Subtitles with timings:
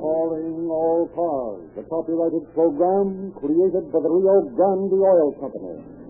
[0.00, 6.00] Calling all cars, the copyrighted program created by the Rio Grande Oil Company.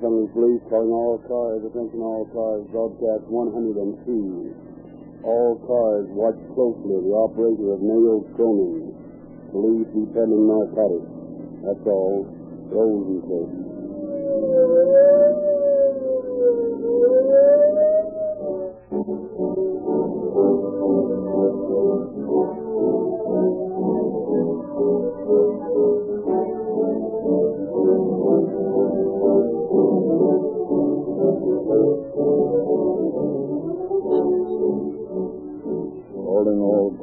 [0.00, 4.56] Angeles Police calling all cars, attention all cars, broadcast 102.
[5.28, 8.96] All cars watch closely the operator of Nail Cronin,
[9.52, 11.10] believe determined narcotics.
[11.62, 12.26] That's all.
[12.70, 13.69] Rose and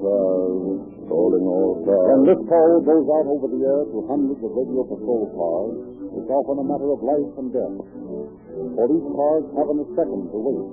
[0.03, 2.13] all 12.
[2.13, 5.75] And this call goes out over the air to hundreds of radio patrol cars.
[6.17, 7.77] It's often a matter of life and death.
[8.75, 10.67] For these cars haven't a second to wait.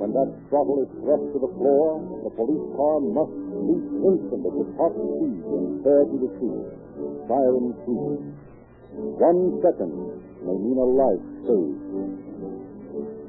[0.00, 4.70] When that throttle is thrust to the floor, the police car must leap instantly with
[4.80, 6.64] hot speed and fare to the scene.
[7.28, 8.18] Siren speed.
[9.20, 9.92] One second
[10.40, 12.29] may mean a life saved.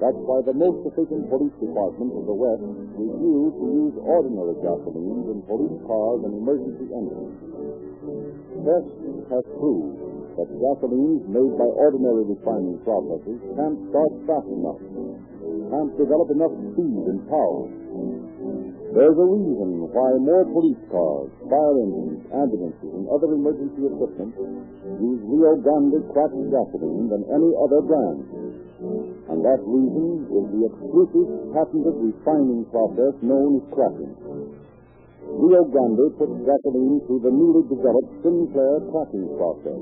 [0.02, 2.66] That's why the most efficient police departments of the West
[2.98, 7.38] refuse to use ordinary gasolines in police cars and emergency engines.
[8.66, 8.98] Tests
[9.30, 10.02] have proved
[10.42, 14.82] that gasolines made by ordinary refining processes can't start fast enough,
[15.70, 17.70] can't develop enough speed and power.
[18.98, 24.34] There's a reason why more police cars, fire engines, ambulances, and other emergency equipment
[24.98, 28.26] use Rio Grande cracked gasoline than any other brand.
[29.32, 34.12] And that reason is the exclusive patented refining process known as cracking.
[35.24, 39.80] Rio Grande puts gasoline through the newly developed Sinclair cracking process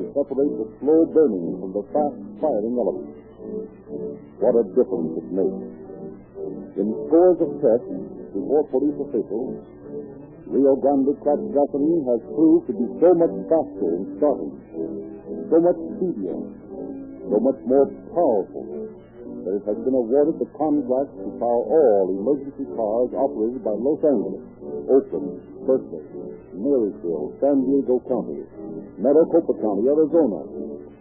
[0.00, 3.12] to separate the slow burning from the fast firing elements.
[4.40, 5.64] What a difference it makes.
[6.80, 8.00] In scores of tests
[8.32, 9.60] before police officials,
[10.48, 14.52] Rio Grande cracked gasoline has proved to be so much faster in starting,
[15.52, 16.40] so much speedier,
[17.30, 18.64] so much more powerful
[19.46, 24.02] that it has been awarded the contract to power all emergency cars operated by Los
[24.02, 24.42] Angeles,
[24.90, 26.02] Oakland, Berkeley,
[26.54, 28.42] Marysville, San Diego County,
[28.98, 30.42] Maricopa County, Arizona,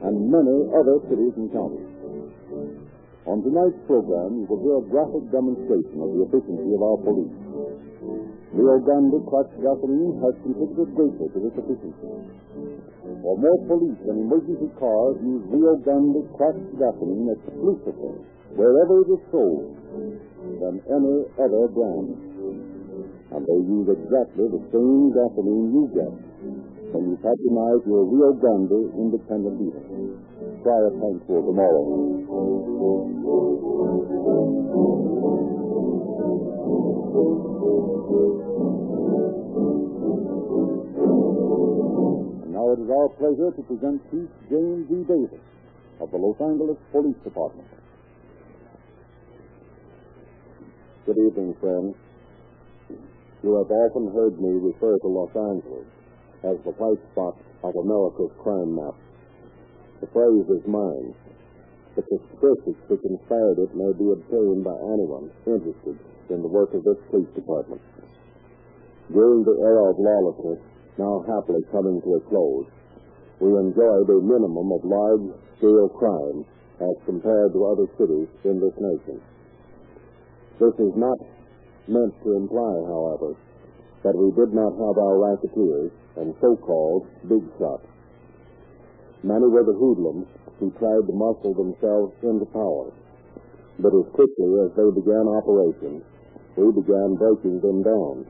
[0.06, 1.90] and many other cities and counties.
[3.26, 7.34] On tonight's program, you will hear a graphic demonstration of the efficiency of our police.
[8.54, 12.10] Rio Grande Clutch gasoline has contributed greatly to this efficiency.
[13.26, 18.22] For more police and emergency cars use Rio Grande cracked gasoline exclusively,
[18.54, 19.66] wherever it is sold,
[20.62, 22.22] than any other brand.
[23.34, 26.14] And they use exactly the same gasoline you get
[26.94, 29.82] when you patronize your Rio Grande independent dealer.
[30.62, 32.06] Try a tankful tomorrow.
[42.66, 45.06] Now it is our pleasure to present Chief James E.
[45.06, 45.44] Davis
[46.02, 47.68] of the Los Angeles Police Department.
[51.06, 51.94] Good evening, friends.
[53.46, 55.86] You have often heard me refer to Los Angeles
[56.42, 58.98] as the white spot of America's crime map.
[60.02, 61.14] The phrase is mine,
[61.94, 66.02] the statistics which inspired it may be obtained by anyone interested
[66.34, 67.82] in the work of this police department.
[69.14, 72.68] During the era of lawlessness, now happily coming to a close,
[73.40, 76.46] we enjoyed a minimum of large-scale crime
[76.80, 79.20] as compared to other cities in this nation.
[80.60, 81.20] This is not
[81.88, 83.36] meant to imply, however,
[84.04, 87.88] that we did not have our racketeers and so-called big shots.
[89.24, 90.28] Many were the hoodlums
[90.60, 92.94] who tried to muscle themselves into power.
[93.80, 96.04] But as quickly as they began operations,
[96.56, 98.24] we began breaking them down.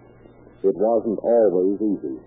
[0.64, 2.18] It wasn't always easy.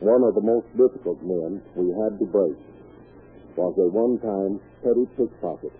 [0.00, 2.56] One of the most difficult men we had to break
[3.56, 5.72] was a one-time petty pickpocket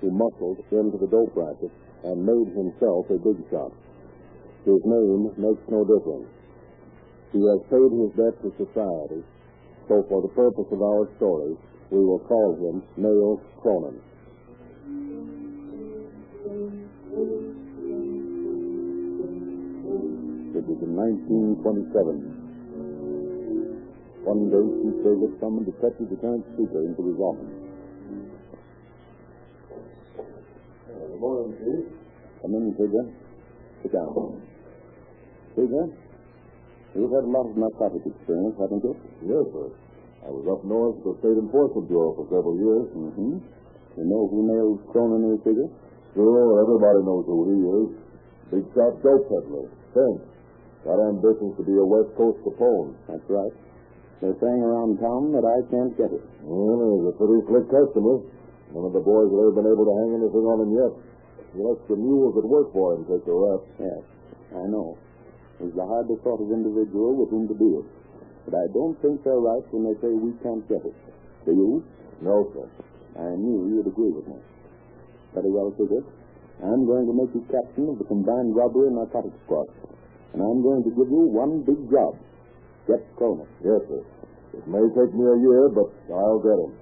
[0.00, 1.70] who muscled into the dope racket
[2.04, 3.72] and made himself a big shot.
[4.64, 6.26] His name makes no difference.
[7.32, 9.22] He has paid his debt to society,
[9.88, 11.56] so for the purpose of our story,
[11.90, 14.00] we will call him Nail Cronin.
[20.54, 22.31] It was in 1927.
[24.22, 27.54] One day, Chief Davis summoned Detective Lieutenant Seeger into his office.
[30.86, 31.84] Good morning, Chief.
[32.42, 33.04] Come in, Seeger.
[33.82, 34.42] Sit down.
[35.58, 35.90] Seeger,
[36.92, 38.92] You've had a lot of narcotic experience, haven't you?
[39.24, 39.68] Yes, sir.
[40.22, 42.84] I was up north at the State Enforcement Bureau for several years.
[42.92, 43.40] Mm-hmm.
[43.96, 45.72] You know who nails Cronin in the figure?
[46.12, 47.88] Sure, everybody knows who he is.
[48.52, 49.72] Big shot dope peddler.
[49.96, 50.20] Fink.
[50.84, 52.92] Got ambitions to be a West Coast Capone.
[53.08, 53.54] That's right.
[54.22, 56.22] They're saying around town that I can't get it.
[56.46, 58.22] Well, he's a pretty slick customer.
[58.70, 60.92] None of the boys have ever been able to hang anything on him yet.
[61.52, 63.66] He lets the mules that work for him take the rap.
[63.82, 64.00] Yes,
[64.54, 64.94] I know.
[65.58, 67.82] He's the hardest sort of individual with whom to deal.
[68.46, 70.94] But I don't think they're right when they say we can't get it.
[71.42, 71.82] Do you?
[72.22, 72.70] No, sir.
[73.18, 74.38] I knew you'd agree with me.
[75.34, 76.06] Very well, Seeger.
[76.62, 79.66] I'm going to make you captain of the combined robbery and narcotics squad.
[80.32, 82.14] And I'm going to give you one big job.
[82.86, 83.46] Get Cronin.
[83.62, 84.02] Yes, sir.
[84.52, 86.72] It may take me a year, but I'll get him.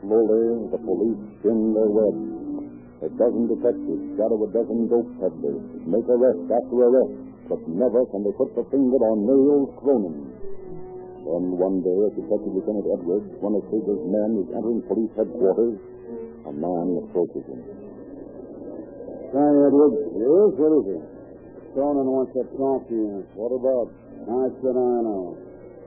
[0.00, 2.16] Slowly, the police spin their web.
[3.04, 7.12] A dozen detectives shadow a dozen dope peddlers, make arrest after arrest,
[7.52, 10.24] but never can they put the finger on Nails Cronin.
[11.20, 15.76] Then one day, as Detective Lieutenant Edwards, one of Seeger's men, is entering police headquarters,
[16.48, 17.83] a man approaches him.
[19.34, 19.98] Sorry, Edwards.
[20.14, 21.02] Yes, what is it?
[21.74, 23.26] Cronin wants to talk to you.
[23.34, 23.90] What about?
[24.30, 25.34] I said I know.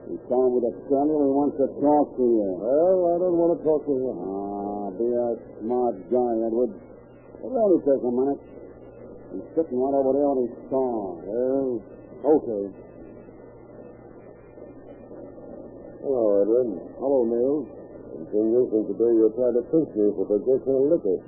[0.04, 1.16] He called with a fellow.
[1.24, 2.44] He wants to talk to you.
[2.60, 4.16] Well, I don't want to talk to him.
[4.20, 5.28] Ah, be a
[5.64, 6.76] smart guy, Edwards.
[7.40, 8.40] It'll only take a minute.
[9.32, 11.16] He's sitting right over there on his car.
[11.24, 11.80] Well,
[12.28, 12.62] Okay.
[16.04, 16.68] hello, Edwin.
[17.00, 17.66] Hello, Mills.
[18.12, 21.18] Insinuating today you're trying to pinch me for possession of liquor.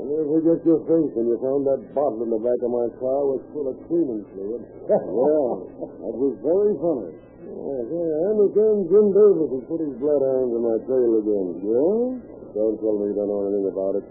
[0.00, 2.72] And if we get your face and you found that bottle in the back of
[2.72, 4.64] my car was full of cleaning fluid.
[4.88, 7.12] well, that was very funny.
[7.44, 11.48] Yes, yeah, and again, Jim Davis has put his bloodhounds on my trail again.
[11.60, 12.00] Yeah?
[12.56, 14.04] Don't tell me you don't know anything about it.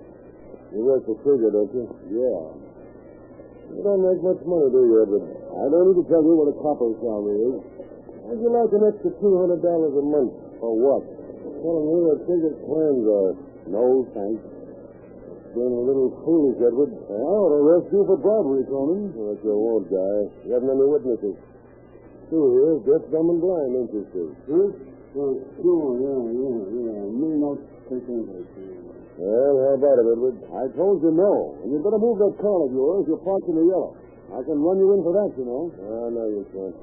[0.77, 1.85] You work for Seeger, don't you?
[2.13, 2.41] Yeah.
[3.73, 5.25] You don't make much money, do you, Edward?
[5.25, 7.57] I don't need to tell you what a copper salary is.
[8.29, 10.33] How'd you like an extra $200 a month?
[10.61, 11.01] For what?
[11.65, 13.33] Telling me what Seeger's plans are.
[13.73, 14.58] No, thanks.
[15.49, 16.93] Being a little foolish, Edward.
[16.93, 19.09] I ought to arrest you for bribery, Cronin.
[19.17, 20.17] But you won't, guy.
[20.45, 21.35] You haven't any witnesses.
[22.29, 24.33] Two here, deaf, dumb, and blind, ain't you, Steve?
[24.45, 24.69] Huh?
[25.17, 27.01] Oh, sure, yeah, yeah, yeah.
[27.09, 27.57] Me not
[27.89, 28.45] take English.
[29.17, 30.37] Well, how about it, Edward?
[30.53, 31.57] I told you no.
[31.65, 33.09] And you better move that car of yours.
[33.09, 33.97] You're parked in the yellow.
[34.29, 35.73] I can run you in for that, you know.
[35.73, 36.77] Oh, no, you can't.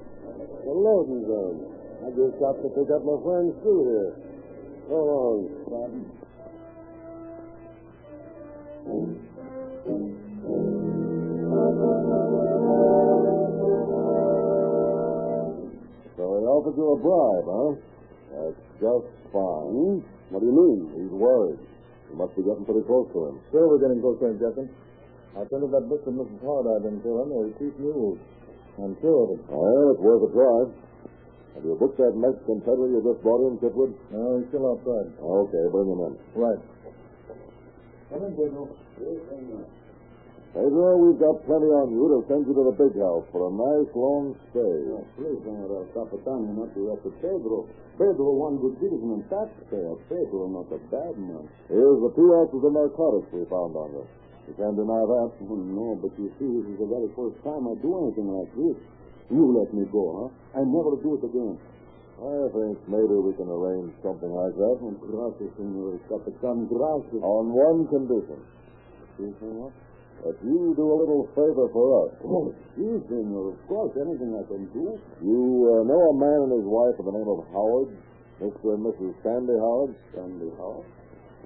[0.66, 1.62] The loading zone.
[1.62, 4.10] Um, I just stopped to pick up my friend Stu here.
[4.90, 6.25] So long.
[16.16, 17.70] So he offered you a bribe, huh?
[18.32, 20.00] That's just fine.
[20.32, 20.80] What do you mean?
[20.96, 21.60] He's worried.
[22.10, 23.36] You must be getting pretty close to him.
[23.52, 24.70] Sure, we're getting close to him, Justin.
[25.36, 26.40] I printed that book that Mrs.
[26.40, 27.28] Howard I've been telling.
[27.28, 27.44] her.
[27.44, 28.16] There's cheap news.
[28.80, 29.40] I'm sure of it.
[29.52, 30.58] Well, it's worth a try.
[31.56, 33.92] Have you booked that Mexican peddler you just brought in, Kipwood?
[34.12, 35.08] No, he's still outside.
[35.16, 36.14] Okay, bring him in.
[36.36, 36.60] Right.
[38.06, 38.70] Pedro.
[40.96, 43.92] We've got plenty on you to send you to the big house for a nice
[43.92, 44.88] long stay.
[45.18, 47.68] Please, Senator Capitano, not to arrest Pedro.
[48.00, 50.00] Pedro, one good citizen and taxpayer.
[50.08, 51.44] Pedro, not a bad man.
[51.68, 54.04] Here's the two ounces of narcotics we found on you.
[54.48, 55.28] You can't deny that.
[55.44, 58.48] Oh, no, but you see, this is the very first time I do anything like
[58.54, 58.78] this.
[59.28, 60.62] You let me go, huh?
[60.62, 61.58] I never do it again.
[62.16, 64.76] I think maybe we can arrange something like that.
[64.80, 67.20] Oh, gracias, Senor Capitan, gracias.
[67.20, 68.40] On one condition.
[69.20, 69.73] You say what?
[70.25, 72.16] That you do a little favor for us.
[72.25, 74.96] Oh, yes, Senor, of course, anything I can do.
[75.20, 77.92] You uh, know a man and his wife by the name of Howard?
[78.40, 78.64] Mr.
[78.73, 79.12] and Mrs.
[79.20, 79.92] Sandy Howard?
[80.16, 80.88] Sandy Howard?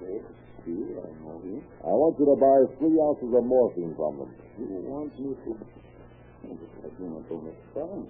[0.07, 0.23] Yes,
[0.63, 1.59] see, I know him.
[1.83, 4.31] I want you to buy three ounces of morphine from them.
[4.55, 5.51] You want me to...
[6.47, 8.07] I do not understand.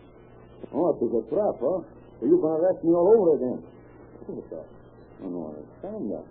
[0.72, 1.82] Oh, it is a trap, huh?
[2.22, 3.60] So you can arrest me all over again.
[4.30, 6.26] I don't understand that.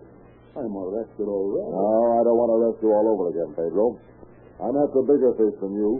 [0.54, 1.66] I'm arrested already.
[1.66, 3.98] No, I don't want to arrest you all over again, Pedro.
[4.62, 5.98] I'm after bigger fish than you.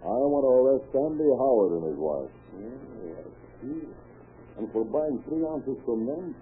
[0.00, 2.32] I want to arrest Sandy Howard and his wife.
[2.32, 3.28] I
[3.60, 3.84] see.
[4.56, 6.32] And for buying three ounces from them,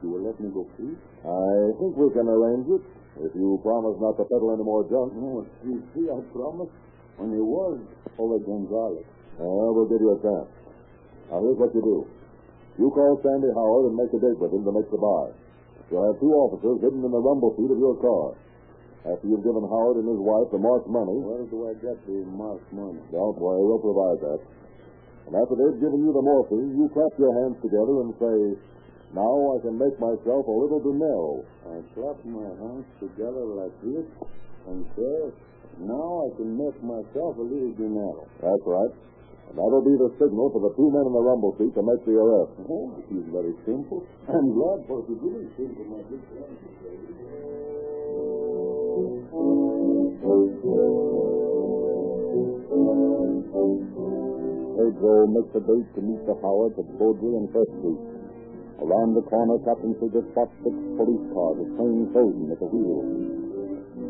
[0.00, 0.96] you will let me go free?
[1.24, 2.84] I think we can arrange it
[3.28, 5.12] if you promise not to peddle any more junk.
[5.20, 6.72] Oh, you see, I promised.
[7.20, 7.76] When you was
[8.16, 9.04] over Gonzales.
[9.36, 10.48] Well, we'll give you a chance.
[11.28, 12.08] Now, here's what you do.
[12.78, 15.24] You call Sandy Howard and make a date with him to make the buy.
[15.92, 18.32] You'll have two officers hidden in the rumble seat of your car.
[19.02, 22.22] After you've given Howard and his wife the marked money, Where do I get the
[22.32, 23.02] marked money?
[23.12, 24.40] don't worry, we'll provide that.
[25.26, 28.36] And after they've given you the morphine, you clap your hands together and say,
[29.12, 31.44] Now I can make myself a little dinero.
[31.66, 34.06] I clap my hands together like this
[34.70, 35.18] and say,
[35.80, 38.28] now I can make myself a little dinero.
[38.38, 38.92] That's right.
[39.48, 42.04] And that'll be the signal for the two men in the rumble seat to make
[42.06, 42.52] the arrest.
[42.70, 44.06] Oh, it is very simple.
[44.28, 46.56] I'm glad for it is simple, my good friend.
[54.72, 58.02] Pedro makes a date to meet the Howards at Beaudry and First Street.
[58.82, 63.04] Around the corner, Captain Seeger spots six police cars, a plain clothing at the wheel.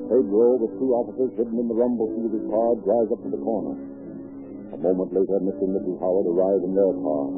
[0.08, 3.30] Pedro, with two officers hidden in the rumble seat of his car, drives up to
[3.30, 3.74] the corner.
[4.72, 5.68] A moment later, Mr.
[5.68, 6.00] and Mrs.
[6.00, 7.28] Howard arrive in their car.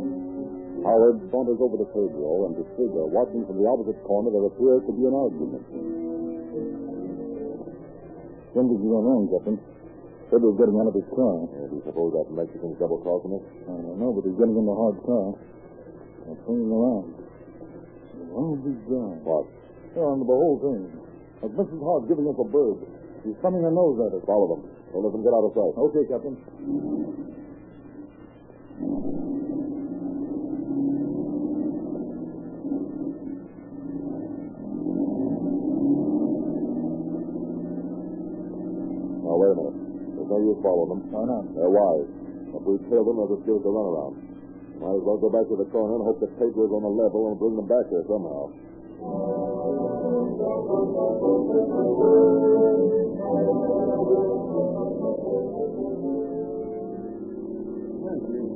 [0.87, 4.87] Howard saunters over to Pedro, and to Seeger, watching from the opposite corner, there appears
[4.87, 5.65] to be an argument.
[8.55, 9.59] When did you go wrong, Captain?
[10.31, 11.47] Pedro's getting out of his car.
[11.59, 13.45] Yeah, do you suppose that Mexican's double crossing us?
[13.67, 15.35] I don't know, but he's getting in the hard car.
[16.31, 17.19] I'm turning around.
[18.31, 19.19] Why is he gone?
[19.27, 19.47] What?
[19.99, 20.87] Yeah, under the whole thing.
[21.43, 21.81] Like Mrs.
[21.83, 22.79] Hart giving us a bird.
[23.27, 24.23] He's thumbing her nose at us.
[24.27, 24.74] Follow them.
[24.95, 25.75] Let them get out of sight.
[25.77, 26.33] Okay, Captain.
[39.19, 39.77] Now, wait a minute.
[40.15, 41.03] There's no use following them.
[41.11, 41.43] Why not?
[41.53, 42.09] They're wise.
[42.55, 44.15] If we kill them, they'll just give us a runaround.
[44.79, 46.95] Might as well go back to the corner and hope the that Pedro's on the
[46.95, 48.49] level and bring them back here somehow.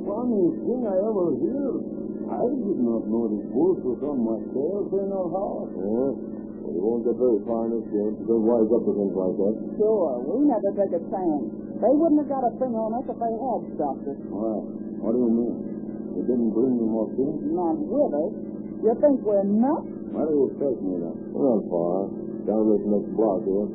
[0.09, 1.81] Funniest thing I ever heard.
[2.29, 5.69] I did not know the wolf was on my tail in our house.
[5.77, 6.13] Yeah.
[6.61, 8.13] Well, you won't get very far in this game.
[8.25, 9.55] Don't wise up to things like that.
[9.77, 11.45] Sure, we never took a chance.
[11.81, 14.19] They wouldn't have got a thing on us if they had stopped us.
[14.29, 14.61] Well,
[14.99, 15.55] what do you mean?
[16.17, 17.39] They didn't bring me more things?
[17.53, 18.33] Not with us.
[18.83, 19.89] You think we're nuts?
[20.09, 21.15] Where do you take me then?
[21.33, 22.09] We're not far.
[22.49, 23.67] Down this next block here.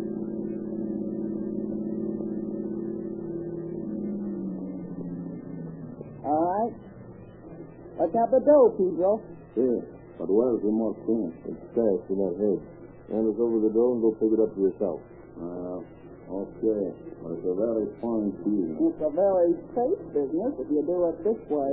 [8.14, 9.18] Let's the dough, Pedro.
[9.58, 9.82] Yeah,
[10.22, 11.34] but where's the more things?
[11.50, 12.62] It's stashed in that head.
[13.10, 15.02] Hand us over the dough and go pick it up for yourself.
[15.34, 15.82] Uh,
[16.30, 16.84] okay.
[16.94, 18.78] But it's a very fine feeling.
[18.78, 21.72] It's a very safe business if you do it this way.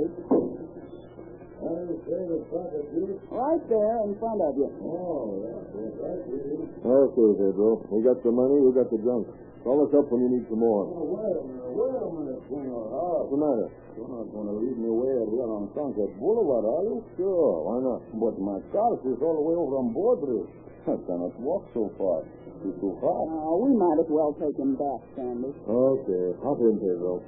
[1.62, 2.90] How do you say the pocket?
[3.30, 4.66] Right there in front of you.
[4.82, 6.58] Oh, yeah, yes, I see.
[6.58, 7.86] Okay, Pedro.
[7.86, 9.30] We got the money, we got the junk.
[9.62, 10.90] Call us up when you need some more.
[10.90, 13.68] Oh, wait a minute, wait a minute, Senor What's the matter?
[13.94, 16.98] You're not going to leave me way out here on Sunset Boulevard, are you?
[17.14, 18.02] Sure, why not?
[18.18, 20.50] But my car is all the way over on Broadway.
[20.82, 22.26] I cannot walk so far.
[22.66, 23.26] It's too hot.
[23.30, 25.54] Uh, we might as well take him back, Sandy.
[25.54, 27.22] Okay, hop in, Pedro.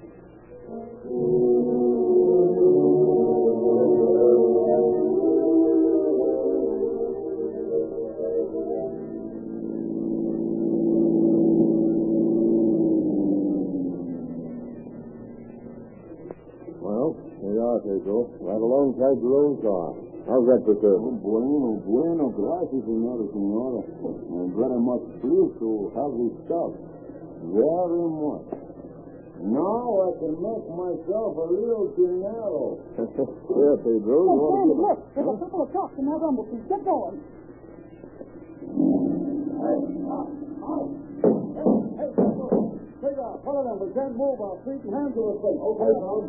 [19.64, 19.94] Alongside your own car.
[20.25, 21.21] How's that for Oh, service?
[21.21, 23.80] bueno, bueno, gracias, señora, señora.
[24.04, 26.73] I'm very much pleased to have this stuff.
[27.44, 28.49] Very much.
[29.44, 32.78] Now I can make myself a little dinero.
[32.97, 34.16] yeah, Pedro.
[34.25, 34.99] Hey, You want Sandy, to look.
[35.14, 36.64] There's a couple of cops in that rumble seat.
[36.68, 37.21] Get going.
[39.61, 39.78] Hey,
[40.64, 40.85] hey,
[42.00, 42.11] hey,
[43.04, 43.44] Take off.
[43.44, 43.76] Follow them.
[43.85, 45.61] We can't move our feet and hands to the face.
[45.61, 46.25] Okay, now.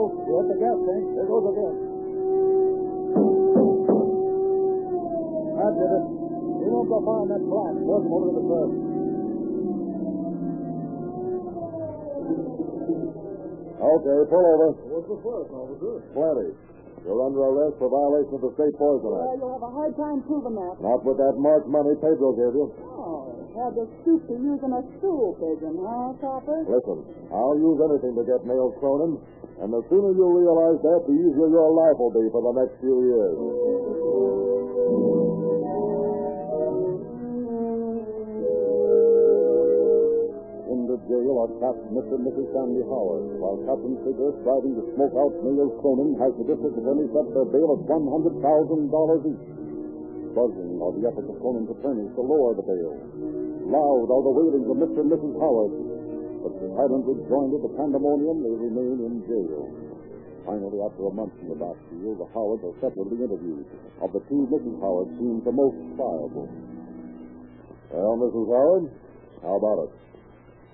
[0.00, 0.24] Almost.
[0.24, 1.04] You're at the gas tank.
[1.12, 1.76] There goes again.
[5.60, 6.02] That's it.
[6.60, 7.72] He won't go far in that flat.
[7.84, 8.70] Force him over to the curb.
[13.80, 14.68] Okay, pull over.
[14.88, 15.92] What's the first, officer?
[16.16, 16.48] Plenty.
[17.04, 19.40] You're under arrest for violation of the State Poison Well, Act.
[19.40, 20.76] you'll have a hard time proving that.
[20.84, 22.68] Not with that marked money Pedro gave you.
[22.76, 23.24] Oh,
[23.56, 26.60] had to stoop to using a stool pigeon, huh, Copper?
[26.68, 27.00] Listen,
[27.32, 29.16] I'll use anything to get nails Cronin,
[29.60, 32.80] and the sooner you realize that, the easier your life will be for the next
[32.80, 33.36] few years.
[40.72, 42.16] In the jail are trapped Mr.
[42.16, 42.48] and Mrs.
[42.56, 47.04] Sandy Howard, while Captain Seeger, striving to smoke out Nails Cronin, has the district attorney
[47.12, 48.40] set their bail at $100,000
[49.28, 49.44] each.
[50.32, 52.96] Buzzing are the efforts of Cronin's attorneys to lower the bail.
[53.68, 55.04] Loud are the wailings of Mr.
[55.04, 55.36] and Mrs.
[55.36, 55.99] Howard,
[56.58, 59.70] silently joined in the pandemonium, they remain in jail.
[60.46, 63.66] Finally, after a month in the Bastille, the Howards are separately interviewed.
[64.00, 64.76] Of the two, Mrs.
[64.80, 66.48] Howard seems the most pliable.
[67.92, 68.46] Well, Mrs.
[68.48, 68.84] Howard,
[69.44, 69.90] how about it?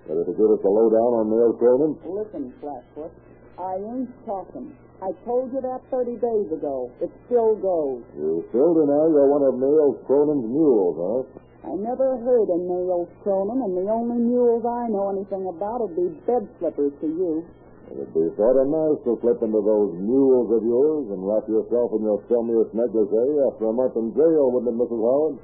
[0.06, 1.98] Ready to give us the lowdown on Neil Cronin?
[2.06, 3.10] Listen, Flatfoot,
[3.58, 4.70] I ain't talking.
[5.02, 6.88] I told you that 30 days ago.
[7.02, 8.00] It still goes.
[8.16, 11.40] You still deny you're one of Neil Cronin's mules, huh?
[11.64, 15.96] I never heard of Nails Cronin, and the only mules I know anything about would
[15.96, 17.44] be bed slippers to you.
[17.90, 21.94] It'd be sort of nice to slip into those mules of yours and wrap yourself
[21.94, 24.98] in your filmiest negligee after a month in jail, wouldn't it, Mrs.
[24.98, 25.36] Howard?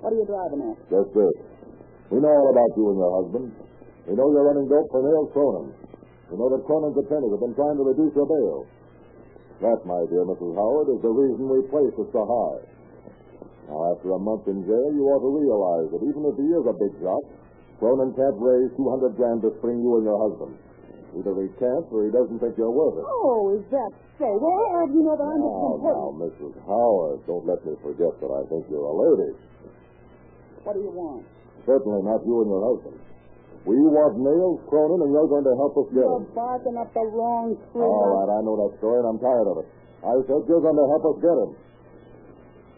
[0.00, 0.76] What are you driving at?
[0.86, 1.36] Just this.
[2.14, 3.46] We know all about you and your husband.
[4.06, 5.74] We know you're running dope for Neil Cronin.
[6.30, 8.58] We know that Cronin's attorneys have been trying to reduce your bail.
[9.66, 10.54] That, my dear Mrs.
[10.56, 12.58] Howard, is the reason we place it so high.
[13.70, 16.64] Now, after a month in jail, you ought to realize that even if he is
[16.66, 17.22] a big shot,
[17.78, 20.58] Cronin can't raise 200 grand to spring you and your husband.
[21.14, 23.06] Either he can't or he doesn't think you're worth it.
[23.06, 24.26] Oh, is that so?
[24.26, 26.54] Well, do you know that I'm just Now, now, Mrs.
[26.66, 29.30] Howard, don't let me forget that I think you're a lady.
[30.62, 31.26] What do you want?
[31.66, 32.98] Certainly not you and your husband.
[33.66, 36.30] We want Nails Cronin, and you're going to help us get You're him.
[36.32, 37.82] barking up the wrong tree.
[37.84, 39.68] All right, I know that story, and I'm tired of it.
[40.06, 41.50] I said you're going to help us get him.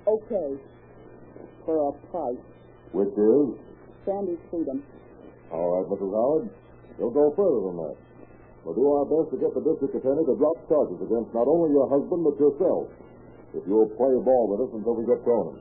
[0.09, 0.49] Okay.
[1.65, 2.45] For a price.
[2.91, 3.47] Which is?
[4.05, 4.83] Sandy's freedom.
[5.55, 6.11] All right, Mrs.
[6.11, 6.51] Howard.
[6.99, 7.97] We'll go further than that.
[8.65, 11.75] We'll do our best to get the district attorney to drop charges against not only
[11.75, 12.91] your husband, but yourself.
[13.55, 15.59] If you'll play ball with us until we get Cronin.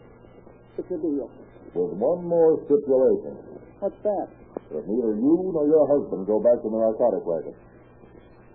[0.77, 1.27] It's a deal.
[1.75, 3.61] With one more stipulation.
[3.81, 4.27] What's that?
[4.73, 7.57] That neither you nor your husband go back to the narcotic racket.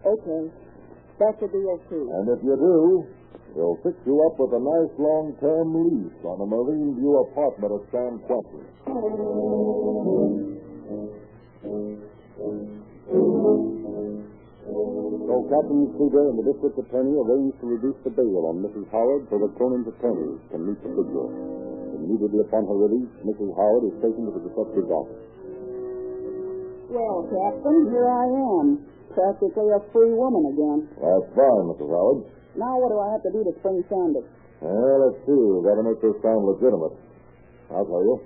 [0.03, 0.43] Okay.
[1.19, 2.05] That's a deal, too.
[2.11, 2.77] And if you do,
[3.57, 7.83] we'll fix you up with a nice long-term lease on a Marine View apartment at
[7.91, 8.65] San Quentin.
[15.27, 18.87] So Captain Seeger and the district attorney arranged to reduce the bail on Mrs.
[18.95, 21.29] Howard so that Cronin's attorneys can meet the figure.
[21.99, 23.51] Immediately upon her release, Mrs.
[23.59, 25.23] Howard is taken to the detective's office.
[26.87, 28.27] Well, Captain, here I
[28.63, 28.67] am.
[29.11, 30.79] Practically a free woman again.
[31.03, 31.91] That's fine, Mrs.
[31.91, 32.21] Howard.
[32.57, 34.25] Now what do I have to do to spring Sandy?
[34.65, 35.37] Well, let's see.
[35.37, 36.97] We've got to make this sound legitimate.
[37.69, 38.17] I'll tell you.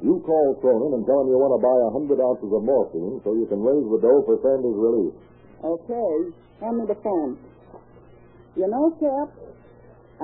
[0.00, 3.20] You call Cronin and tell him you want to buy a hundred ounces of morphine
[3.20, 5.16] so you can raise the dough for Sandy's release.
[5.60, 6.32] Okay.
[6.64, 7.36] Hand me the phone.
[8.56, 9.28] You know, Cap,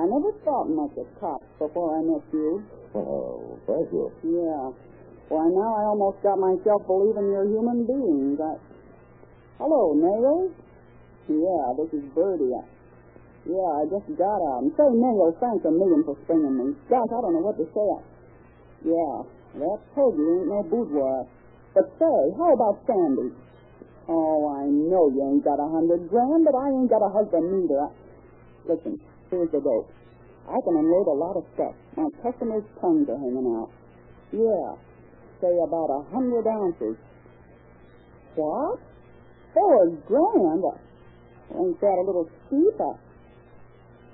[0.01, 2.65] I never thought much of cops before I met you.
[2.97, 4.09] Oh, thank you.
[4.25, 4.73] Yeah.
[5.29, 8.39] Why, now I almost got myself believing you're human beings.
[8.41, 8.57] I...
[9.61, 10.51] Hello, Nails?
[11.29, 12.57] Yeah, this is Birdie.
[13.47, 14.67] Yeah, I just got out.
[14.67, 16.75] And say, Nails, thanks a million for springing me.
[16.91, 17.91] Gosh, I don't know what to say.
[18.91, 19.23] Yeah,
[19.63, 21.23] that Peggy ain't no boudoir.
[21.71, 23.31] But say, how about Sandy?
[24.11, 27.47] Oh, I know you ain't got a hundred grand, but I ain't got a husband
[27.47, 27.87] neither.
[28.67, 28.99] Listen,
[29.31, 29.91] here's the dope.
[30.47, 31.75] I can unload a lot of stuff.
[31.95, 33.71] My customers' tongues are hanging out.
[34.31, 34.75] Yeah,
[35.39, 36.99] say about a hundred ounces.
[38.35, 38.79] What?
[39.53, 40.63] Four grand?
[41.55, 42.79] Ain't that a little steep?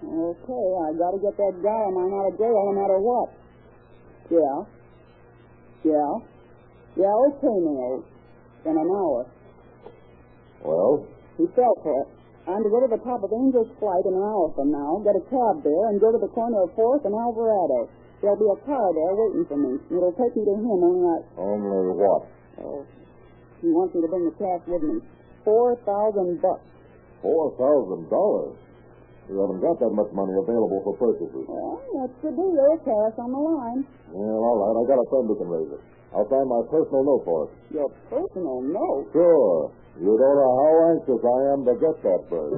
[0.04, 3.30] Okay, I gotta get that guy of mine out of jail no matter what.
[4.30, 4.58] Yeah.
[5.84, 6.12] Yeah.
[7.00, 8.06] Yeah, okay, Nails.
[8.66, 9.26] In an hour.
[10.64, 12.08] Well, He fell for it.
[12.48, 15.16] I'm to go to the top of Angel's Flight in an hour from now, get
[15.16, 17.88] a cab there, and go to the corner of Fourth and Alvarado.
[18.20, 19.80] There'll be a car there waiting for me.
[19.92, 21.18] It'll take me to him, only I...
[21.40, 22.24] only what?
[22.64, 22.86] Oh,
[23.60, 25.00] he wants me to bring the cash with me.
[25.44, 26.64] Four thousand bucks.
[27.22, 28.56] Four thousand dollars.
[29.32, 31.48] You haven't got that much money available for purchases.
[31.48, 32.72] Well, that's the deal.
[32.84, 33.82] Cash on the line.
[34.12, 34.76] Well, all right.
[34.76, 35.82] I got a friend who can raise it.
[36.12, 37.52] I'll sign my personal note for it.
[37.74, 39.08] Your personal note.
[39.16, 39.72] Sure.
[39.98, 42.54] You don't know how anxious I am to get that bird.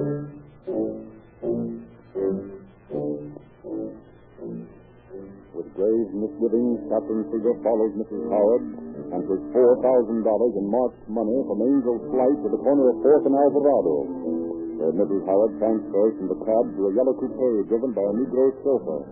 [5.56, 8.22] With grave misgivings, Captain Seeger followed Mrs.
[8.28, 8.62] Howard
[9.06, 13.36] and thousand dollars in marked money from Angel's Flight to the corner of Fourth and
[13.38, 14.35] Alvarado.
[14.76, 15.24] Where uh, Mrs.
[15.24, 19.08] Howard transfers from the cab to a yellow coupe driven by a Negro chauffeur.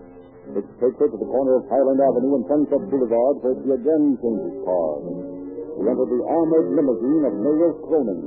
[0.53, 4.05] Which takes her to the corner of Highland Avenue and Sunset Boulevard where she again
[4.21, 5.05] changes cars.
[5.09, 8.21] She entered the armored limousine of Mayor Cronin,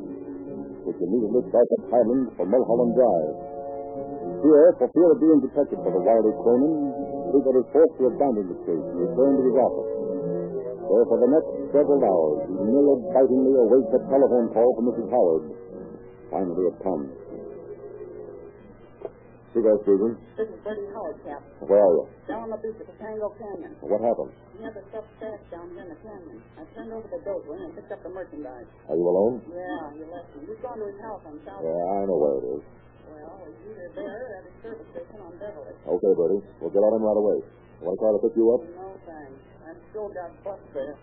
[0.82, 3.38] which immediately starts at Highland for Mulholland Drive.
[4.42, 6.74] Here, for fear of being detected by the wily Cronin,
[7.38, 9.92] Seeger is forced to abandon the case and return to his office.
[10.90, 15.06] Where for the next several hours, he nail-bitingly awaits a telephone call from Mrs.
[15.14, 15.46] Howard.
[16.32, 17.27] Finally, it comes.
[19.58, 20.14] Seeger speaking.
[20.38, 21.42] This is Bertie Howard, Cap.
[21.66, 22.06] Where are you?
[22.30, 23.74] Down on the beach at the Topanga Canyon.
[23.82, 24.30] What happened?
[24.54, 26.38] We have the stuff stashed down here in the canyon.
[26.62, 28.70] I turned over the boat and picked up the merchandise.
[28.86, 29.42] Are you alone?
[29.50, 30.46] Yeah, you left me.
[30.46, 31.66] You've gone to his house on South.
[31.66, 32.62] Yeah, I know where it is.
[33.10, 35.74] Well, he's either there or at a service station on Beverly.
[35.74, 36.46] Okay, Bertie.
[36.62, 37.42] We'll get on him right away.
[37.82, 38.62] Want a car to pick you up?
[38.78, 39.42] No thanks.
[39.66, 40.94] I've still got bus fare.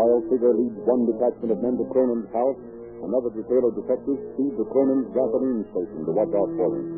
[0.00, 2.56] While Seeger leads one detachment of men to Cronin's house,
[3.04, 6.88] another detail of detectives speeds to Cronin's gasoline station to watch out for him.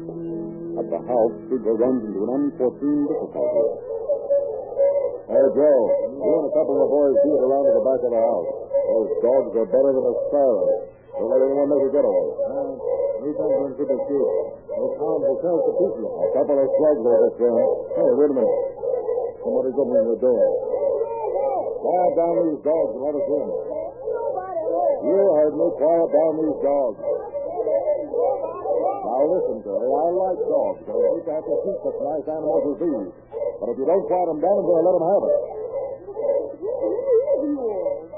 [0.78, 3.66] At the house, Seeger runs into an unforeseen difficulty.
[5.34, 5.82] Hey, Joe.
[6.14, 8.50] You and a couple of the boys beat around to the back of the house.
[8.70, 10.78] Those dogs are better than a siren.
[11.18, 12.28] Don't let anyone make a getaway.
[12.38, 12.70] Uh,
[13.18, 14.30] we don't want to shoot.
[14.78, 16.06] No harm will tell the people.
[16.06, 17.50] A couple of slugs over this thing.
[17.98, 18.62] Hey, wait a minute.
[19.42, 20.81] Somebody's opening the door.
[21.82, 23.48] Quiet down these dogs and let us in.
[25.02, 25.66] You heard me.
[25.82, 26.98] Quiet down these dogs.
[29.02, 29.82] Now listen, Terry.
[29.82, 30.78] I like dogs.
[30.86, 33.10] I hate to have to keep such nice animals as these.
[33.58, 35.38] But if you don't quiet them down, I'm going to let them have it.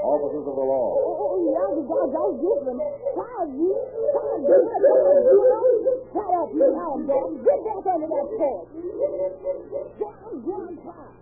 [0.04, 0.88] Officers of the law.
[1.00, 2.76] Oh, yeah, the dog, that's different.
[3.16, 3.72] Child, you,
[4.12, 5.73] child, you, you
[6.22, 7.34] up, you hound dog.
[7.42, 8.68] Get back under that porch.
[9.98, 11.12] Down, down, child.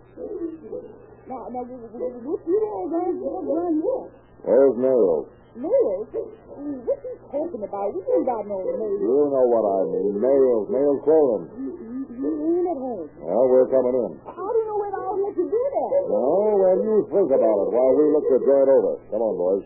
[1.23, 4.05] Now, now, what you all going to run here?
[4.43, 5.25] Where's Nails?
[5.55, 6.07] Nails?
[6.11, 7.95] What you talking about?
[7.95, 8.99] We ain't got no nails.
[8.99, 10.19] You know what I mean.
[10.19, 10.67] Nails.
[10.69, 11.47] Nails Cronin.
[12.13, 13.07] You ain't at home.
[13.23, 14.11] Well, we're coming in.
[14.27, 15.89] I don't know whether I'll let you do that.
[16.11, 18.93] No, well, you think about it while we look the joint over.
[19.09, 19.63] Come on, boys.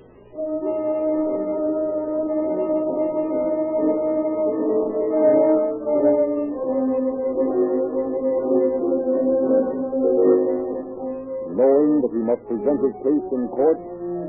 [11.58, 13.80] Knowing that he must present his case in court,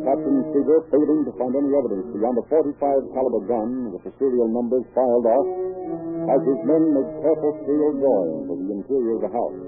[0.00, 4.48] Captain Seeger, failing to find any evidence beyond a 45 caliber gun with the serial
[4.48, 5.48] numbers filed off,
[6.24, 9.60] has his men make careful scale drawings of the interior of the house.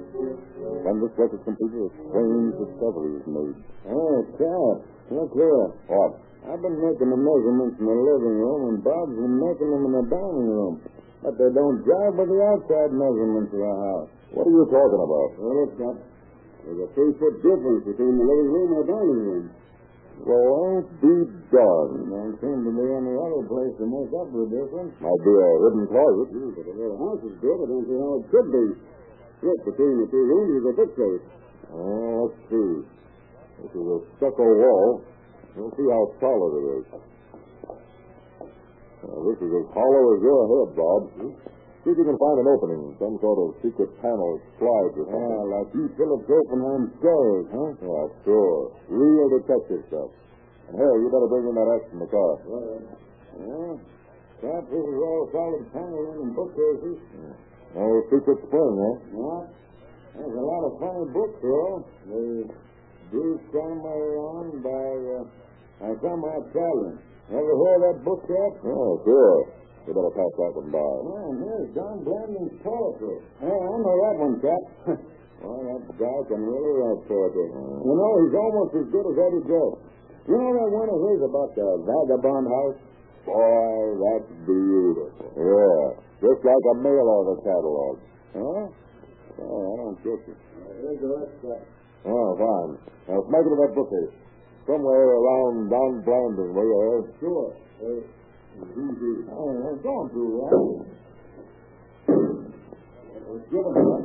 [0.89, 3.57] When this work is completed, a strange discovery is made.
[3.93, 4.77] Oh, Cap,
[5.13, 5.65] look here.
[5.93, 6.13] What?
[6.49, 9.93] I've been making the measurements in the living room, and Bob's been making them in
[10.01, 10.75] the dining room.
[11.21, 14.09] But they don't jive with the outside measurements of the house.
[14.33, 15.29] What are you talking about?
[15.37, 15.97] Well, look, Cap.
[16.65, 19.47] There's a three-foot difference between the living room and the dining room.
[20.21, 21.17] Well, won't be
[21.49, 21.93] done.
[22.13, 24.93] Don't seem to be any other place to make up the difference.
[25.01, 26.29] Might be a hidden closet.
[26.29, 27.57] Hmm, but the little house is good.
[27.57, 28.67] I don't see how it could be.
[29.41, 31.25] Look, between the two rooms is a bookcase.
[31.73, 32.73] Oh, let's see.
[33.65, 35.01] This is a stucco wall.
[35.57, 36.87] We'll see how solid it is.
[39.01, 41.03] Now, this is as hollow as your head, Bob.
[41.81, 45.33] See if you can find an opening, some sort of secret panel slides or something.
[45.33, 47.71] Yeah, like you Philip Oppenheim stories, huh?
[47.81, 48.77] Yeah, sure.
[48.93, 50.13] Real detective stuff.
[50.69, 52.33] And here, you better bring in that axe from the car.
[52.45, 52.85] Well,
[53.41, 53.75] yeah.
[54.45, 57.01] Cap, this is all solid paneling and bookcases.
[57.73, 58.97] No secret spring, eh?
[59.17, 59.41] Yeah.
[60.21, 61.81] There's a lot of funny books, though.
[62.13, 62.25] The
[63.09, 65.25] Bruce Cameron by, uh,
[65.81, 67.01] by some Italian.
[67.31, 68.53] Ever hear that book yet?
[68.69, 69.39] Oh, sure.
[69.89, 70.91] You better pass that one by.
[71.09, 73.19] Man, here's Don Blanding's poetry.
[73.41, 74.63] Yeah, I know that one, Cap.
[75.41, 77.49] well, that guy can really write poetry.
[77.49, 79.71] You know, he's almost as good as Eddie Joe.
[80.29, 82.79] You know that one of his about the vagabond house?
[83.25, 85.27] Boy, that's beautiful.
[85.37, 85.85] Yeah.
[86.21, 87.95] Just like a mail order catalog.
[88.37, 88.65] Huh?
[89.41, 90.37] Oh, I don't get you.
[90.37, 92.73] Here's the rest of Oh, fine.
[93.09, 94.15] Now, make it to that bookcase.
[94.69, 97.13] Somewhere around Don Blanding, will you?
[97.21, 97.49] Sure.
[97.81, 98.20] Uh, easy.
[98.61, 100.53] Oh, don't do that.
[102.11, 104.05] It was given to us.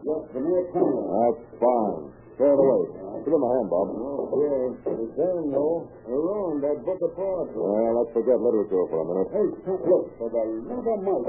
[0.00, 0.64] Just the mere.
[0.72, 2.08] That's fine.
[2.40, 2.82] Throw it away.
[3.22, 3.86] Give him a hand, Bob.
[3.92, 4.80] Oh, okay.
[4.96, 5.84] The same, though.
[6.08, 7.60] Around that book of poetry.
[7.60, 9.28] Well, let's forget literature for a minute.
[9.28, 11.28] Hey, look, for the love of Mike.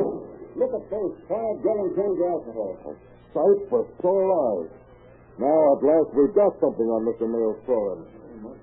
[0.55, 2.95] Look at those five gallon cans of alcohol.
[3.35, 4.71] Sight for sore eyes.
[5.37, 7.27] Now, at last, we've got something on Mr.
[7.27, 8.07] Mills' throwing.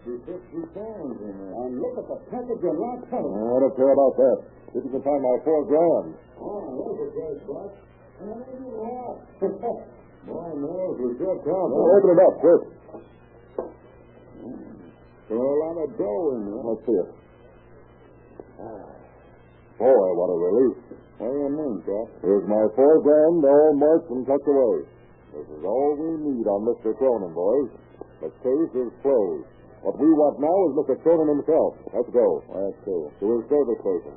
[0.01, 1.53] There must be 50 pounds in there.
[1.61, 3.37] And look at the package of not covered.
[3.37, 4.39] I oh, don't care about that.
[4.73, 6.17] If you can find my four grand.
[6.41, 7.71] Oh, there's a cash box.
[8.21, 9.17] And I do have.
[10.27, 11.69] Boy, knows we sure count.
[11.73, 12.63] Well, open it up, quick.
[15.29, 16.61] Throw a lot of dough in there.
[16.61, 17.11] Let's see it.
[19.81, 20.77] Boy, what a relief.
[21.17, 22.09] What do you mean, Cap?
[22.21, 24.85] Here's my four grand, all marked and tucked away.
[25.33, 26.97] This is all we need on Mr.
[26.97, 27.73] Cronin, boys.
[28.21, 29.49] The case is closed.
[29.81, 30.93] What we want now is Mr.
[31.01, 31.73] Cronin himself.
[31.89, 32.45] Let's go.
[32.53, 32.77] Let's.
[32.85, 34.15] To his service station.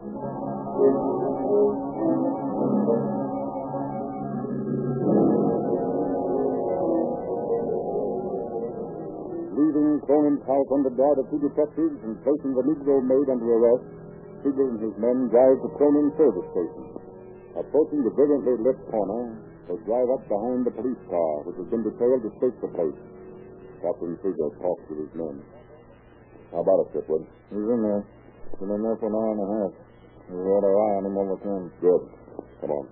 [9.56, 13.88] Leaving Cronin's house under guard of two detectives and placing the Negro maid under arrest,
[14.44, 16.86] Seeger and his men drive to Cronin's service station.
[17.56, 19.40] Approaching the brilliantly lit corner,
[19.72, 23.00] they drive up behind the police car, which has been detailed to search the place.
[23.84, 25.44] Captain Seeger talks with his men.
[26.56, 27.28] How about it, Chipwood?
[27.52, 28.04] He's in there.
[28.56, 29.74] Been in there for an hour and a half.
[30.32, 31.68] We had our eye on him all the time.
[31.84, 32.04] Good.
[32.64, 32.88] Come on.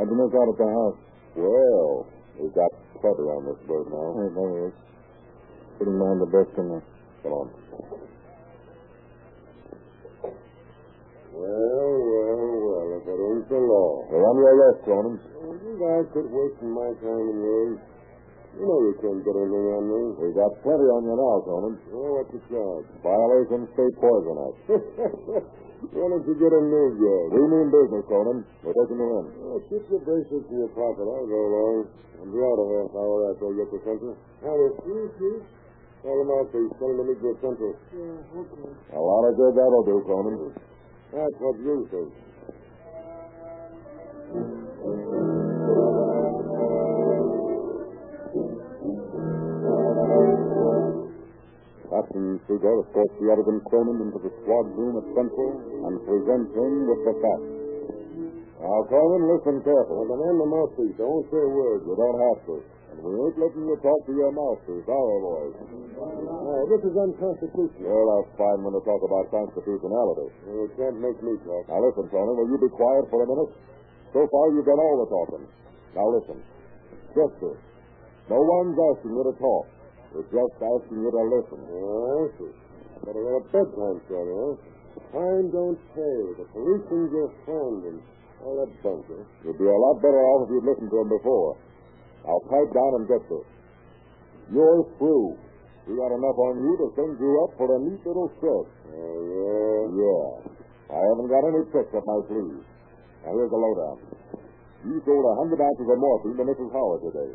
[0.00, 0.98] How'd you make out at the house?
[1.36, 2.08] Well,
[2.40, 2.72] we've got
[3.04, 4.16] clutter on this bird now.
[4.16, 4.76] Hey, there he is.
[5.76, 6.84] Putting behind the desk in there.
[7.20, 7.46] Come on.
[11.36, 14.08] Well, well, well, if it ain't the law.
[14.08, 15.20] We're under arrest, Cronin.
[15.36, 17.78] Well, you guys quit wasting my time and yours.
[18.50, 20.00] You know you can't get anything on me.
[20.18, 21.74] We've got plenty on you now, Cronin.
[21.94, 22.86] Oh, what's the charge?
[23.00, 24.58] Violation state poison act.
[25.96, 27.24] Why don't you get a new job?
[27.32, 28.44] We mean business, Cronin.
[28.60, 29.26] We're taking you in.
[29.48, 31.08] Oh, keep your bracelets in your pocket.
[31.08, 31.88] I'll go along.
[32.20, 34.12] I'll be out of half hour after I get to Central.
[34.44, 35.40] Howdy, Chief, Chief.
[36.04, 36.68] Tell them out, please.
[36.76, 37.72] Tell them to meet you at Central.
[37.72, 40.52] A lot of good that'll do, Cronin.
[41.16, 42.12] That's what you think.
[52.30, 55.50] Captain Seeger escorts the Elegant Cronin into the squad room at Central
[55.82, 57.50] and presents him with the facts.
[58.62, 60.06] Now, Cronin, listen carefully.
[60.14, 60.94] Man the mouthpiece.
[60.94, 61.80] I won't say a word.
[61.90, 62.54] You don't have to.
[62.94, 65.58] And we ain't letting you talk to your mouthpiece, our boys.
[65.98, 67.88] Now, this is unconstitutional.
[67.90, 70.30] Well, that's fine when to talk about constitutionality.
[70.46, 71.66] You can't make me talk.
[71.66, 73.50] Now, listen, Cronin, will you be quiet for a minute?
[74.14, 75.44] So far, you've done all the talking.
[75.98, 76.38] Now, listen.
[77.10, 77.58] Just this.
[78.30, 79.79] No one's asking you to talk.
[80.10, 81.60] We're just asking you to listen.
[81.70, 82.50] Oh, I see.
[82.50, 84.54] I got a bedtime story, huh?
[85.14, 86.18] Time don't pay.
[86.34, 87.98] The policeman's your friend and
[88.42, 89.22] all that bunker.
[89.46, 91.56] You'd be a lot better off if you'd listened to him before.
[92.26, 93.46] I'll pipe down and get this.
[94.50, 95.38] You're through.
[95.86, 98.70] We got enough on you to send you up for a neat little stretch.
[98.90, 99.78] Oh, yeah?
[99.94, 100.26] Yeah.
[100.90, 102.66] I haven't got any tricks up my sleeve.
[103.22, 103.98] Now, here's the lowdown.
[104.90, 106.70] You sold a hundred ounces of morphine to Mrs.
[106.74, 107.32] Howard today.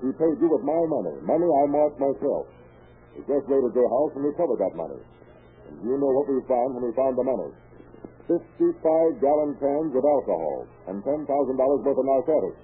[0.00, 2.46] She paid you with my money, money I marked myself.
[3.16, 5.00] We just raided your house and recovered that money.
[5.00, 7.50] And you know what we found when we found the money.
[8.28, 12.60] Fifty-five gallon cans of alcohol and ten thousand dollars worth of narcotics.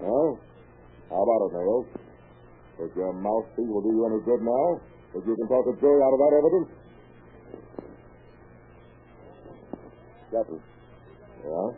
[0.00, 0.40] Well,
[1.12, 1.86] how about it, Nails?
[2.80, 4.80] Does your mouthpiece will do you any good now?
[5.14, 6.68] If you can talk a jury out of that evidence?
[10.32, 10.60] Captain.
[11.44, 11.68] Yeah?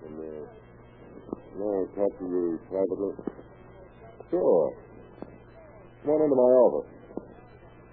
[0.00, 0.44] Can, uh,
[1.56, 3.39] may talk to you privately?
[4.30, 4.72] Sure.
[6.02, 6.90] Come on into my office.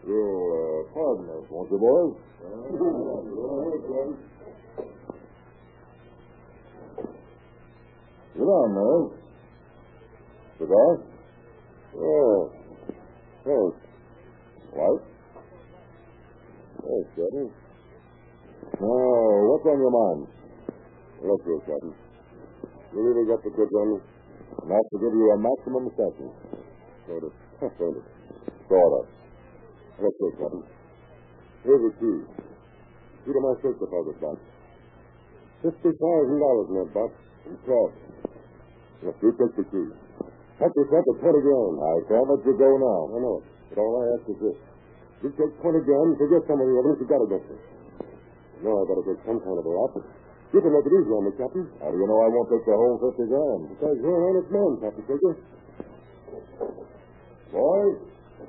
[0.05, 2.13] You'll uh, pardon us, won't you, boys?
[8.33, 9.01] Sit down, man.
[10.59, 11.01] Cigar?
[11.97, 12.51] Oh.
[13.43, 13.77] Thanks.
[14.77, 15.01] Light?
[16.77, 17.49] Thanks, Captain.
[18.77, 20.27] Now, what's on your mind?
[21.23, 21.93] Look Captain.
[22.93, 24.01] You really got the goods on
[24.37, 24.69] me?
[24.69, 26.35] Enough to give you a maximum sentence.
[27.07, 27.31] Sort of.
[27.57, 28.03] Sort of.
[28.69, 29.05] Sort of.
[29.97, 30.65] Look here, Captain.
[31.65, 32.17] Here's the key.
[33.25, 34.37] Key to my safe deposit box.
[35.65, 37.11] Fifty thousand dollars in that box.
[37.49, 37.95] In cash.
[39.03, 39.87] Look, you take the key.
[40.61, 41.75] Help yourself to twenty grand.
[41.81, 42.99] I can't let you go now.
[43.09, 43.45] I know it.
[43.73, 44.59] But all I ask is this.
[45.25, 47.57] You take twenty grand and forget some of the evidence you got against me.
[48.61, 49.93] No, I gotta take some kind of a rap.
[50.55, 51.65] You can make it easy on me, Captain.
[51.83, 53.61] How do you know I won't take the whole fifty grand?
[53.67, 55.33] Because you're an honest man, Captain Seeger.
[57.51, 57.95] Boys,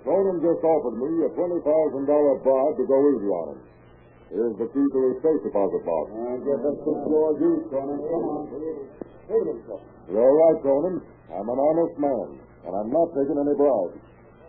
[0.07, 3.61] Cronin just offered me a twenty thousand dollar bribe to go easy on him.
[4.31, 6.05] Here's the key to his safe deposit box.
[6.15, 7.99] I guess that's the floor you, Cronin.
[7.99, 8.43] Come on.
[9.27, 10.15] Hold it, Captain.
[10.15, 10.97] You're right, Cronin.
[11.35, 12.27] I'm an honest man,
[12.63, 13.99] and I'm not taking any bribes.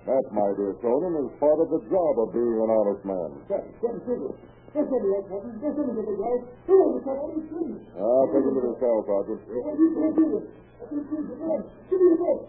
[0.06, 3.30] That, my dear Cronin, is part of the job of being an honest man.
[3.50, 4.34] Captain, Captain Seeger.
[4.70, 5.54] Just let me out, Captain.
[5.58, 6.36] Just let me get the guy.
[6.70, 7.42] Who was it, Captain?
[7.50, 7.82] Please.
[7.98, 9.42] I'll take him to the cell, Sergeant.
[9.50, 10.46] You can't do this.
[10.78, 11.60] Captain, please, the man.
[11.90, 12.44] Give me the best.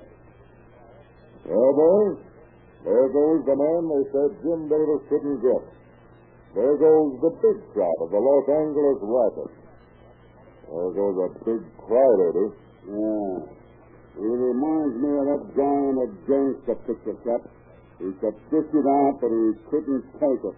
[1.48, 2.18] Well, boys,
[2.84, 5.64] there goes the man they said Jim Davis couldn't get.
[6.52, 9.52] There goes the big shot of the Los Angeles racket.
[10.68, 12.46] There goes a big crybaby.
[12.84, 13.36] Yeah.
[14.20, 17.48] He reminds me of that guy in the gangster picture, Cap.
[17.96, 20.56] He could dish out, but he couldn't take it.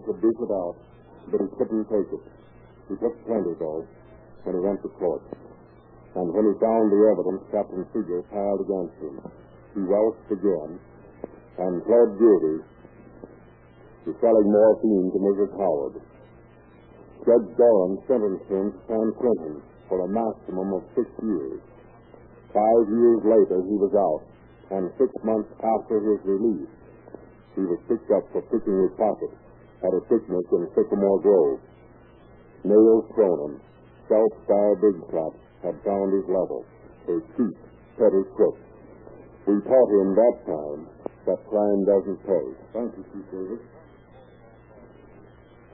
[0.00, 0.76] Cronin could beat it out,
[1.30, 2.24] but he couldn't take it.
[2.88, 3.84] He took plenty, though,
[4.44, 5.22] when he went to court.
[6.16, 9.16] And when he found the evidence Captain Seeger piled against him,
[9.74, 10.80] he welched again
[11.58, 12.56] and pled guilty
[14.04, 15.52] to selling morphine to Mrs.
[15.60, 15.94] Howard.
[17.20, 21.60] Judge Doran sentenced him to San Quentin for a maximum of six years.
[22.50, 24.24] Five years later, he was out,
[24.74, 26.72] and six months after his release,
[27.54, 29.30] he was picked up for picking his pocket
[29.80, 31.60] at a picnic in Sycamore Grove.
[32.64, 33.56] Nails Cronin,
[34.08, 35.32] self-styled Big Cat,
[35.64, 36.64] had found his level,
[37.08, 37.56] a cheap,
[37.96, 38.56] petty crook.
[39.48, 40.80] We taught him that time
[41.24, 42.46] that crime doesn't pay.
[42.76, 43.64] Thank you, Chief Davis.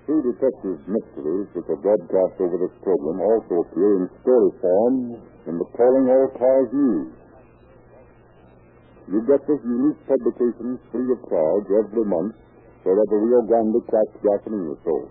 [0.07, 4.95] True Detective Mysteries, which are broadcast over this program, also appear in story form
[5.51, 7.11] in the Calling All Cars News.
[9.11, 12.35] You get this unique publication free of charge every month
[12.87, 15.11] wherever Rio Grande cracked gasoline is sold.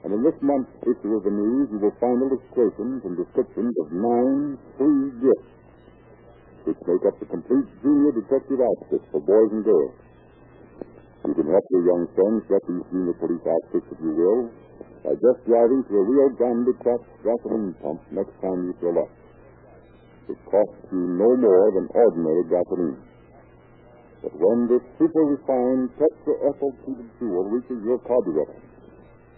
[0.00, 3.86] And in this month's issue of the news, you will find illustrations and descriptions of
[3.92, 5.52] nine free gifts
[6.64, 9.92] which make up the complete junior detective outfit for boys and girls.
[11.28, 14.48] You can help your young friends get these junior police outfits, if you will,
[15.04, 19.12] by just driving to a Rio Grande cracked gasoline pump next time you fill up.
[20.28, 23.07] It costs you no more than ordinary gasoline.
[24.22, 26.74] But when this super refined tetraethyl
[27.18, 28.58] fuel reaches your carburetor,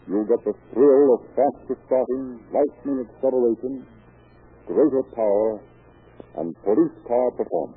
[0.09, 3.85] you'll get the thrill of faster starting, lightning acceleration,
[4.67, 5.61] greater power,
[6.37, 7.77] and police car performance.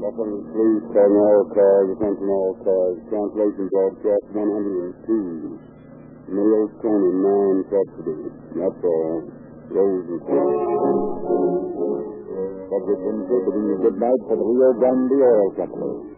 [0.00, 2.96] Buffalo Police calling all cars, attention all cars.
[3.12, 5.67] Translation broadcast 102.
[6.28, 8.16] Nails Tony, 9 subsidy.
[8.60, 9.24] That's uh, all.
[9.68, 10.20] Rose and
[12.68, 13.16] Subject in
[13.80, 16.17] good night for the Rio Grande Oil Company.